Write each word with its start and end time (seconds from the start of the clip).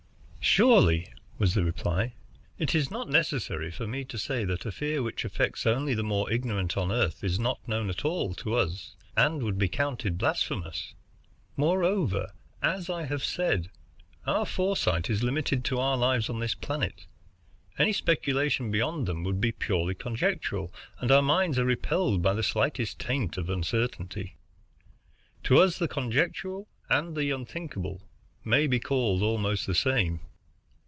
"Surely," 0.43 1.07
was 1.37 1.53
the 1.53 1.63
reply, 1.63 2.13
"it 2.57 2.73
is 2.75 2.89
not 2.91 3.07
necessary 3.07 3.69
for 3.71 3.85
me 3.87 4.03
to 4.03 4.17
say 4.17 4.43
that 4.43 4.65
a 4.65 4.71
fear 4.71 5.01
which 5.03 5.23
affects 5.23 5.65
only 5.67 5.93
the 5.93 6.03
more 6.03 6.29
ignorant 6.31 6.75
on 6.75 6.91
Earth 6.91 7.23
is 7.23 7.39
not 7.39 7.65
known 7.67 7.89
at 7.91 8.03
all 8.03 8.33
to 8.33 8.55
us, 8.55 8.95
and 9.15 9.43
would 9.43 9.57
be 9.59 9.69
counted 9.69 10.17
blasphemous. 10.17 10.93
Moreover, 11.55 12.31
as 12.61 12.89
I 12.89 13.03
have 13.05 13.23
said, 13.23 13.69
our 14.25 14.45
foresight 14.47 15.09
is 15.11 15.21
limited 15.23 15.63
to 15.65 15.79
our 15.79 15.95
lives 15.95 16.27
on 16.29 16.39
this 16.39 16.55
planet. 16.55 17.05
Any 17.77 17.93
speculation 17.93 18.71
beyond 18.71 19.07
them 19.07 19.23
would 19.23 19.39
be 19.39 19.51
purely 19.53 19.93
conjectural, 19.93 20.73
and 20.99 21.11
our 21.11 21.21
minds 21.21 21.59
are 21.59 21.65
repelled 21.65 22.21
by 22.23 22.33
the 22.33 22.43
slightest 22.43 22.99
taint 22.99 23.37
of 23.37 23.47
uncertainty. 23.49 24.37
To 25.43 25.59
us 25.59 25.77
the 25.79 25.87
conjectural 25.87 26.67
and 26.89 27.15
the 27.15 27.29
unthinkable 27.31 28.01
may 28.43 28.65
be 28.67 28.79
called 28.81 29.21
almost 29.21 29.65
the 29.67 29.75
same." 29.75 30.19